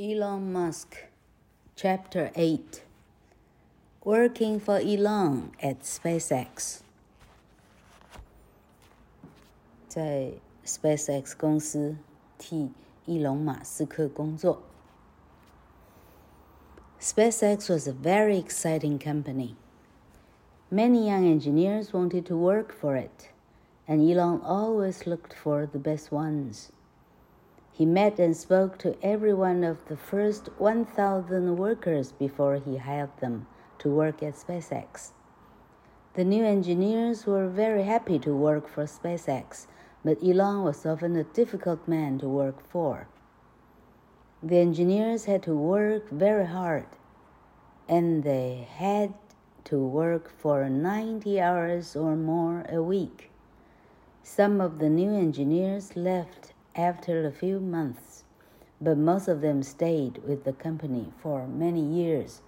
[0.00, 1.06] Elon Musk,
[1.74, 2.82] Chapter 8
[4.04, 6.80] Working for Elon at SpaceX.
[9.88, 10.32] 在
[10.64, 11.96] SpaceX 公司
[12.38, 12.70] 替
[13.06, 14.62] 伊隆马斯克工作。
[17.00, 19.54] SpaceX was a very exciting company.
[20.70, 23.30] Many young engineers wanted to work for it,
[23.88, 26.70] and Elon always looked for the best ones.
[27.73, 33.17] He met and spoke to every one of the first 1,000 workers before he hired
[33.17, 33.47] them
[33.79, 35.11] to work at SpaceX.
[36.13, 39.67] The new engineers were very happy to work for SpaceX,
[40.03, 43.07] but Elon was often a difficult man to work for.
[44.43, 46.87] The engineers had to work very hard,
[47.87, 49.13] and they had
[49.65, 53.31] to work for 90 hours or more a week.
[54.23, 58.23] Some of the new engineers left after a few months,
[58.81, 62.41] but most of them stayed with the company for many years.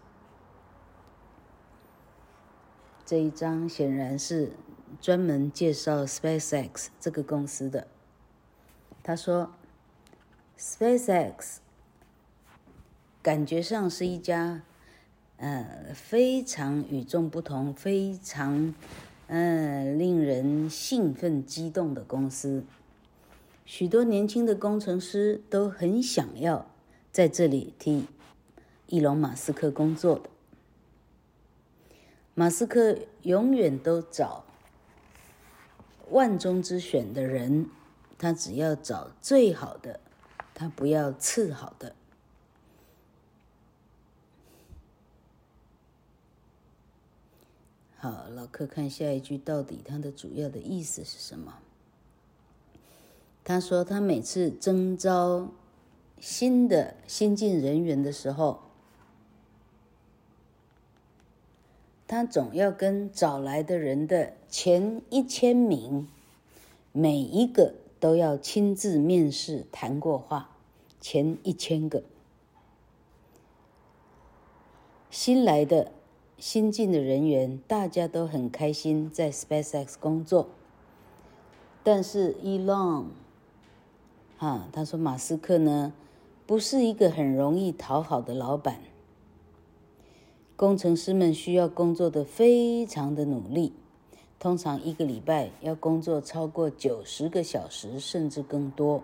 [3.05, 4.53] 这一章显然是
[5.01, 7.87] 专门介绍 SpaceX 这个公司的。
[9.03, 9.51] 他说
[10.57, 11.57] ，SpaceX
[13.21, 14.63] 感觉上是一家
[15.37, 18.73] 呃非常与众不同、非常
[19.27, 22.63] 呃令人兴奋激动的公司。
[23.65, 26.69] 许多年轻的工程师都很想要
[27.11, 28.05] 在这里替
[28.87, 30.29] 伊隆马斯克工作的。
[32.35, 34.43] 马斯克永远都找
[36.09, 37.69] 万中之选的人，
[38.17, 39.99] 他只要找最好的，
[40.53, 41.95] 他不要次好的。
[47.97, 51.57] 好，老客看下一句，到底它的主要的意思是什么？
[53.45, 55.49] 他说：“他每次征召
[56.17, 58.61] 新的新进人员的时候，
[62.07, 66.07] 他总要跟找来的人的前一千名，
[66.93, 70.49] 每一个都要亲自面试谈过话。
[71.01, 72.01] 前一千个
[75.11, 75.91] 新来的
[76.37, 80.47] 新进的人员，大家都很开心在 SpaceX 工作，
[81.83, 83.07] 但是 Elon。”
[84.37, 85.93] 啊，他说马斯克呢，
[86.45, 88.81] 不是一个很容易讨好的老板。
[90.55, 93.73] 工程师们需要工作的非常的努力，
[94.37, 99.03] 通常一个礼拜要工作超过九十个小时，甚至更多。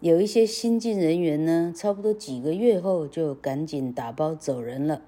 [0.00, 5.02] 有一些新进人员呢，差不多几个月后就赶紧打包走人了。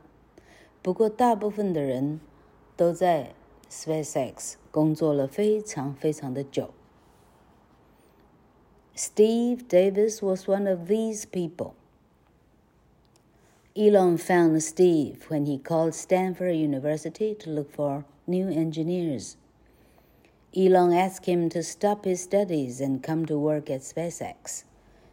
[0.83, 2.21] 不过大部分的人
[2.77, 3.35] 都在
[3.71, 6.71] SpaceX 工作了非常非常的久。
[8.97, 11.75] Steve Davis was one of these people.
[13.77, 19.37] Elon found Steve when he called Stanford University to look for new engineers.
[20.57, 24.63] Elon asked him to stop his studies and come to work at SpaceX.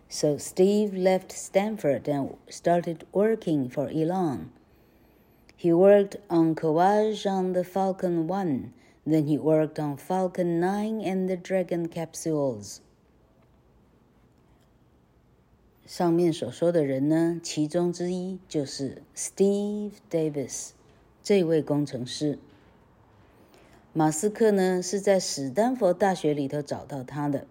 [0.10, 4.52] So Steve left Stanford and started working for Elon.
[5.58, 8.74] He worked on Kawaj on the Falcon 1,
[9.08, 12.82] then he worked on Falcon 9 and the Dragon capsules.
[15.92, 20.70] 上面所说的人呢，其中之一就是 Steve Davis
[21.22, 22.40] 这位工程师。
[23.92, 27.46] 马斯克呢是在史丹佛大学里头找到他的。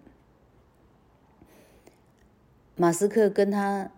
[2.75, 3.91] 马斯克跟他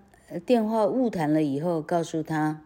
[0.45, 2.65] 电话误谈了以后，告诉他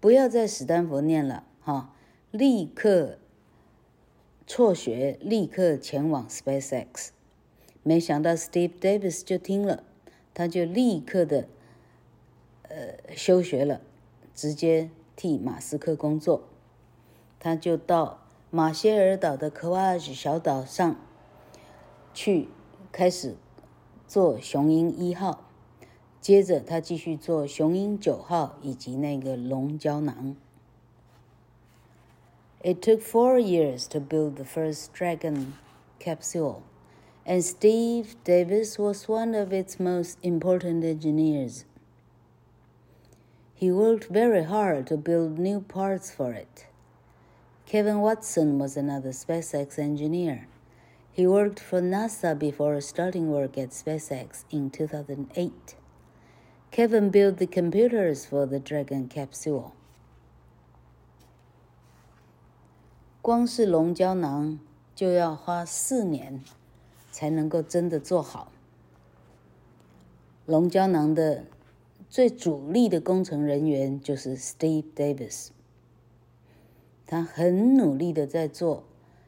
[0.00, 1.94] 不要在史丹佛念了，哈，
[2.32, 3.18] 立刻
[4.44, 7.10] 辍学，立刻前往 SpaceX。
[7.84, 9.84] 没想到 Steve Davis 就听了。
[10.36, 11.48] 他就立刻的，
[12.64, 13.80] 呃，休学了，
[14.34, 16.42] 直接替马斯克工作。
[17.40, 18.18] 他就到
[18.50, 20.94] 马歇尔岛的科瓦吉小岛上
[22.12, 22.48] 去，
[22.92, 23.34] 开始
[24.06, 25.42] 做雄鹰一号。
[26.20, 30.36] 接着他继续做雄鹰九号以及那个龙胶囊。
[32.62, 35.52] It took four years to build the first Dragon
[35.98, 36.56] capsule.
[37.25, 41.65] And Steve Davis was one of its most important engineers.
[43.53, 46.65] He worked very hard to build new parts for it.
[47.67, 50.47] Kevin Watson was another SpaceX engineer.
[51.11, 55.75] He worked for NASA before starting work at SpaceX in 2008.
[56.71, 59.73] Kevin built the computers for the Dragon capsule.
[63.21, 64.59] 光是龙胶囊
[64.95, 66.43] 就要花四年。
[67.16, 68.52] 才能够真的做好。
[70.44, 71.46] 龙胶囊的
[72.10, 75.48] 最主力的工程人员就是 Steve Davis，
[77.06, 78.84] 他很努力的在做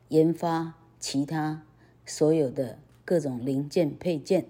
[0.08, 1.62] 研发其他
[2.04, 4.44] 所有的各种零件配件。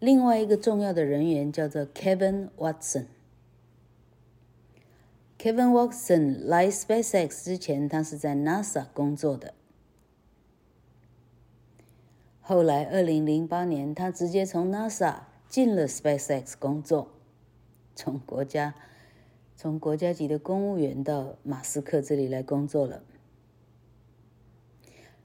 [0.00, 3.04] 另外一个重要的人员叫做 Kevin Watson。
[5.38, 9.54] Kevin Watson 来 SpaceX 之前，他是在 NASA 工作的。
[12.48, 15.16] 后来，二零零八年，他直接从 NASA
[15.50, 17.10] 进了 SpaceX 工作，
[17.94, 18.74] 从国家
[19.54, 23.02] 从国家级的公务员到马斯克这里来工作了。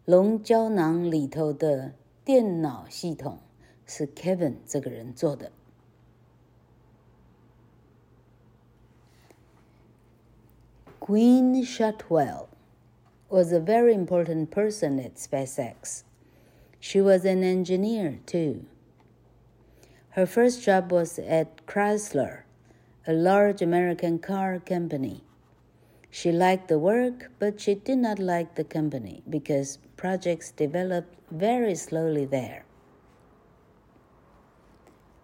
[0.04, 1.94] 龙胶囊里头的
[2.26, 3.40] 电脑系统。
[3.86, 5.52] 是 Kevin 这个人做的。
[11.02, 12.48] Gwynne Shotwell
[13.28, 16.04] was a very important person at SpaceX.
[16.83, 18.65] She was an engineer too.
[20.11, 22.43] Her first job was at Chrysler,
[23.07, 25.23] a large American car company.
[26.11, 31.75] She liked the work, but she did not like the company because projects developed very
[31.75, 32.65] slowly there.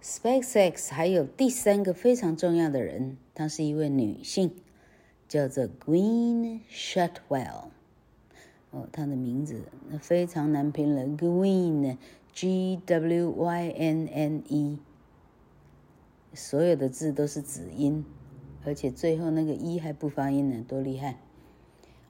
[0.03, 4.55] SpaceX 还有第三个非常重要的人，她是一位女性，
[5.27, 7.71] 叫做 Gwynne Shotwell。
[8.72, 14.78] 哦，他的名字那非常难拼了，Gwynne，G W Y N N E，
[16.34, 18.06] 所有的字都是子音，
[18.64, 21.18] 而且最后那个 E 还不发音呢，多厉害！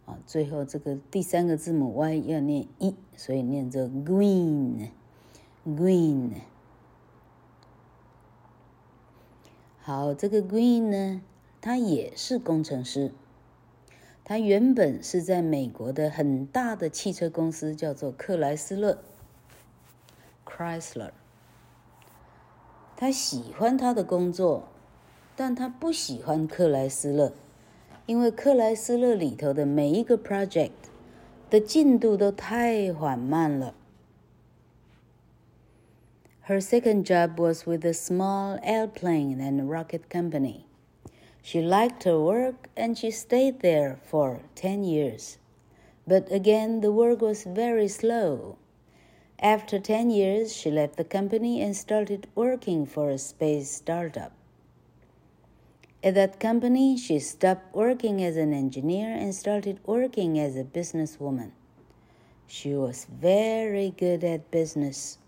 [0.05, 4.91] 啊，最后这个第三个字母 Y 要念 E，所以念作 Green，Green。
[9.79, 11.21] 好，这个 Green 呢，
[11.61, 13.13] 他也是工程师。
[14.28, 18.98] 他原本是在美国的很大的汽车公司，叫做克莱斯勒
[20.46, 21.10] （Chrysler）。
[22.96, 24.68] 他喜欢他的工作，
[25.36, 27.32] 但他不喜欢克莱斯勒，
[28.06, 30.70] 因为克莱斯勒里头的每一个 project
[31.50, 33.74] 的进度都太缓慢了。
[36.46, 40.66] Her second job was with a small airplane and rocket company.
[41.42, 45.38] She liked her work and she stayed there for 10 years.
[46.06, 48.56] But again, the work was very slow.
[49.38, 54.32] After 10 years, she left the company and started working for a space startup.
[56.02, 61.52] At that company, she stopped working as an engineer and started working as a businesswoman.
[62.46, 65.18] She was very good at business.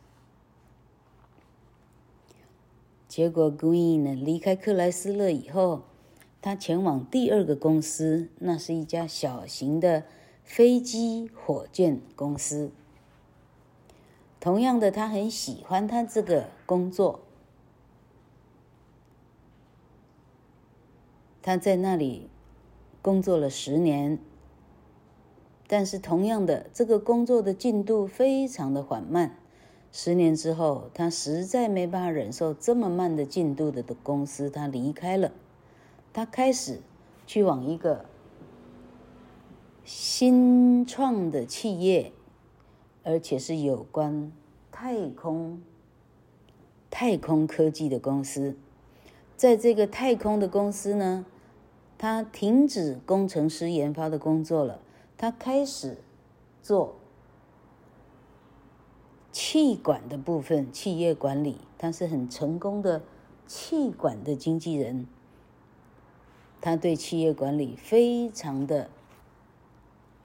[3.08, 5.84] 结果，Gwynne 离开克莱斯勒以后，
[6.41, 10.03] 他前往第二个公司，那是一家小型的
[10.43, 12.71] 飞机火箭公司。
[14.39, 17.19] 同样的，他很喜欢他这个工作。
[21.43, 22.27] 他在那里
[23.03, 24.17] 工作了十年，
[25.67, 29.37] 但是同样的，这个工作的进度非常的缓慢。
[29.91, 35.31] 十年之后，他实在没办法忍受这么慢的进度的的公司，他离开了。
[36.13, 36.81] 他开始
[37.25, 38.05] 去往一个
[39.83, 42.11] 新创的企业，
[43.03, 44.31] 而且是有关
[44.71, 45.61] 太空、
[46.89, 48.55] 太空科技的公司。
[49.35, 51.25] 在这个太空的公司呢，
[51.97, 54.79] 他停止工程师研发的工作了，
[55.17, 55.97] 他开始
[56.61, 56.95] 做。
[59.33, 63.01] 气管的部分，企业管理，他是很成功的
[63.47, 65.07] 气管的经纪人。
[66.60, 68.88] 他对企业管理非常的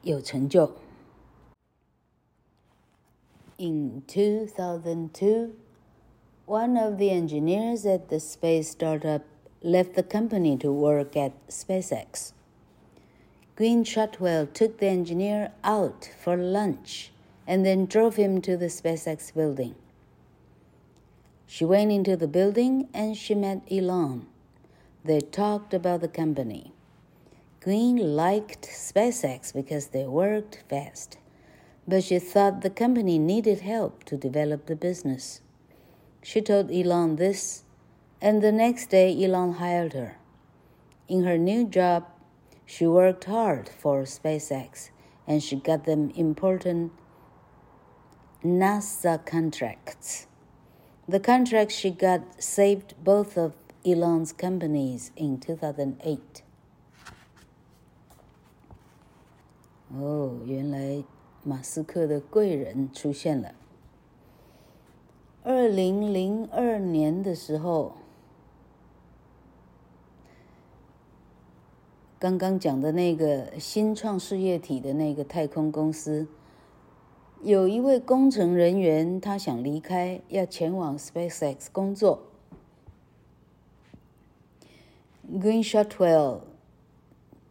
[0.01, 0.72] 有成就。
[3.58, 5.51] In 2002,
[6.46, 9.22] one of the engineers at the space startup
[9.62, 12.32] left the company to work at SpaceX.
[13.56, 17.12] Gwynne Shotwell took the engineer out for lunch.
[17.51, 19.75] and then drove him to the SpaceX building.
[21.46, 24.25] She went into the building and she met Elon.
[25.07, 26.73] They talked about the company.
[27.61, 31.19] Gwynne liked SpaceX because they worked fast,
[31.87, 35.43] but she thought the company needed help to develop the business.
[36.25, 37.63] She told Elon this,
[38.21, 40.19] and the next day Elon hired her.
[41.07, 42.07] In her new job,
[42.65, 44.91] she worked hard for SpaceX
[45.25, 46.91] and she got them important
[48.45, 50.27] NASA contracts.
[51.09, 53.55] The contracts she got saved both of
[53.87, 56.19] Elon's companies in 2008.
[59.95, 61.05] 哦，原来
[61.45, 63.55] 马斯克的贵人出现了。
[65.45, 67.95] 二零零二年的时候，
[72.19, 76.26] 刚刚讲的那个新创事业体的那个太空公司，
[77.40, 82.25] 有一位工程人员，他想离开，要前往 SpaceX 工作。
[85.28, 86.42] Green Shotwell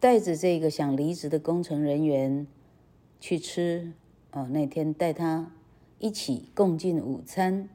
[0.00, 2.46] 带着这个想离职的工程人员
[3.20, 3.92] 去吃，
[4.32, 5.52] 哦，那天带他
[5.98, 7.68] 一起共进午餐，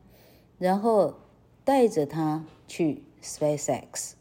[0.58, 1.16] 然后
[1.64, 4.14] 带着他去 SpaceX。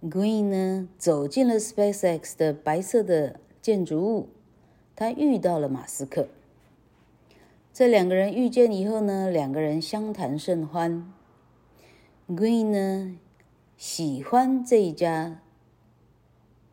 [0.00, 4.28] Green 呢，走进了 SpaceX 的白色的建筑物，
[4.94, 6.28] 他遇到了马斯克。
[7.78, 11.14] 这两个人遇见以后呢，两个人相谈甚欢。
[12.28, 13.16] Green 呢，
[13.76, 15.40] 喜欢这一家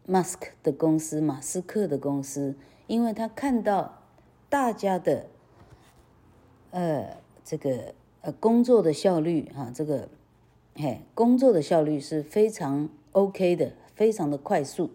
[0.07, 2.55] ，Mask 的公司，马斯克的公司，
[2.87, 4.01] 因为他看到
[4.49, 5.27] 大家的
[6.71, 10.09] 呃这个呃工作的效率啊，这个
[10.73, 12.89] 嘿工作的效率是非常。
[13.11, 14.89] OK 的，非常的快速。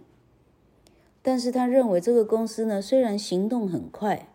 [1.22, 4.26] 但是他认为这个公司呢，虽然行动很快，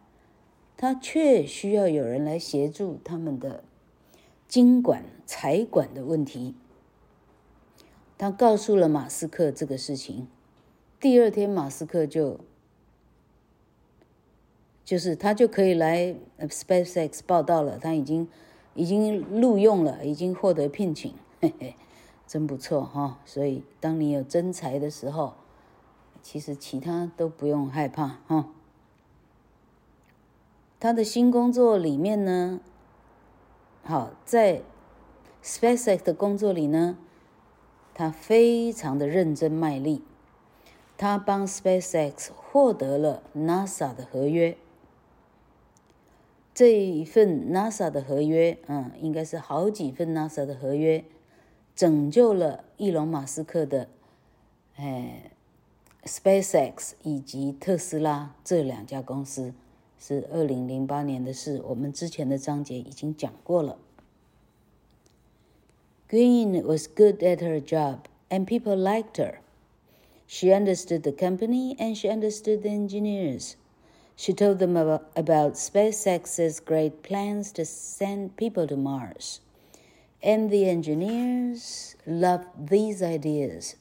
[0.77, 3.63] 他却需要有人来协助他们的
[4.48, 6.55] 经管、财管的问题。
[8.17, 10.27] 他告诉了马斯克这个事情。
[11.00, 12.39] 第二天，马斯克就
[14.84, 18.27] 就是他就可以来 SpaceX 报道了，他已经
[18.74, 21.13] 已经录用了，已经获得聘请。
[21.41, 21.75] 嘿嘿。
[22.27, 25.36] 真不错哈，所以当你有真才的时候，
[26.24, 28.50] 其实其他都不用害怕哈。
[30.86, 32.60] 他的新工作里面呢，
[33.82, 34.62] 好，在
[35.44, 37.00] SpaceX 的工作里呢，
[37.96, 40.04] 他非常的认真卖力，
[40.96, 44.56] 他帮 SpaceX 获得了 NASA 的合约。
[46.54, 51.04] 这一份 NASA 的合约，嗯，应该是好几份 NASA 的合约。
[51.75, 53.89] 拯救了伊隆马斯克的，
[54.75, 55.32] 哎
[56.04, 59.56] ，SpaceX 以及特斯拉这两家公司，
[59.99, 61.62] 是二零零八年的事。
[61.67, 63.79] 我们之前的章节已经讲过了。
[66.09, 68.00] Gwynne was good at her job,
[68.31, 69.41] and people liked her.
[70.27, 73.57] She understood the company, and she understood the engineers.
[74.17, 79.41] She told them about, about SpaceX's great plans to send people to Mars.
[80.23, 83.77] And the engineers loved these ideas.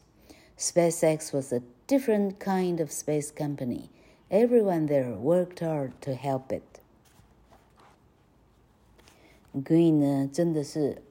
[0.57, 3.89] SpaceX was a different kind of space company.
[4.30, 6.62] Everyone there worked hard to help it.
[9.54, 11.02] Green 呢，真的是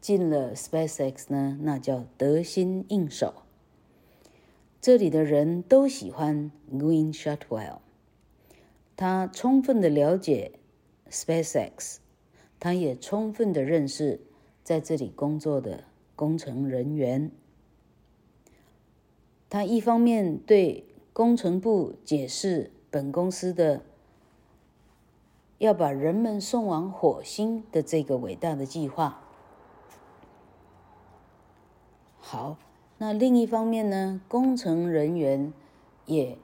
[0.00, 3.34] 进了 SpaceX 呢，那叫得心应手。
[4.80, 7.78] 这里的人都喜欢 Green Shotwell，
[8.96, 10.52] 他充分的了解
[11.10, 11.96] SpaceX，
[12.60, 14.20] 他也充分的认识。
[14.62, 15.84] 在这里工作的
[16.16, 17.30] 工程人员，
[19.50, 23.82] 他一方面对工程部解释本公司的
[25.58, 29.22] 要把人们送往火星的这个伟大的计划。
[32.18, 32.58] 好，
[32.98, 35.52] 那另一方面呢，工程人员
[36.06, 36.36] 也，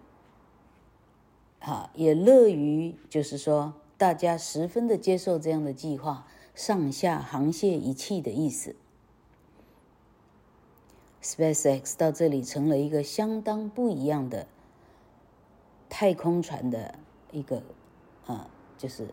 [1.58, 6.26] 啊，也乐于，就是说，大家十分的接受这样的计划。
[6.54, 8.76] 上下航线一气的意思。
[11.22, 14.46] SpaceX 到这里成了一个相当不一样的
[15.90, 16.98] 太空船的
[17.30, 17.62] 一个
[18.24, 19.08] 啊，就是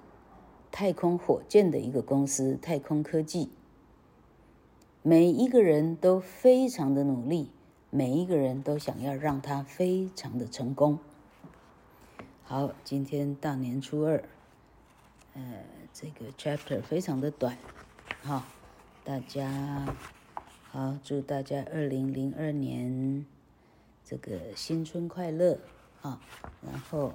[0.71, 3.49] 太空火箭的一个公司，太空科技。
[5.01, 7.49] 每一个人都非常的努力，
[7.89, 10.99] 每一个人都想要让它非常的成功。
[12.43, 14.23] 好，今天大年初二，
[15.33, 15.41] 呃。
[15.93, 17.57] 这个 chapter 非常的短，
[18.21, 18.43] 好，
[19.03, 19.95] 大家
[20.69, 23.25] 好，祝大家二零零二年
[24.05, 25.57] 这个新春快乐
[26.07, 26.21] 啊！
[26.65, 27.13] 然后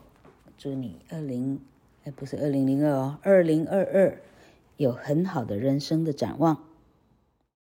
[0.59, 1.61] 祝你二零，
[2.05, 4.21] 哎，不是二零零二哦，二零二二
[4.77, 6.59] 有很好的人生的展望。